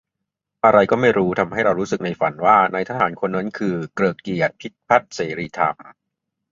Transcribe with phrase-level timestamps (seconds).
[0.63, 5.75] อะไรก็ไม่รู้ทำให้เรารู้สึกในฝัน ว่านายทหารคนนั้นคือ เกริกเกียรติ พิพัทธ์เสรีธรรม